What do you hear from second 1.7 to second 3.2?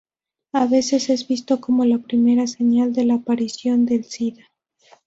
la primera señal de la